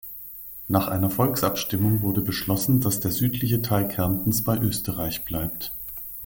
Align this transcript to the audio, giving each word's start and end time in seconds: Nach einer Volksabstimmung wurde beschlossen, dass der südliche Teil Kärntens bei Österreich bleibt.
Nach 0.67 0.87
einer 0.87 1.11
Volksabstimmung 1.11 2.01
wurde 2.01 2.21
beschlossen, 2.21 2.81
dass 2.81 2.99
der 3.01 3.11
südliche 3.11 3.61
Teil 3.61 3.87
Kärntens 3.87 4.43
bei 4.43 4.57
Österreich 4.57 5.25
bleibt. 5.25 5.71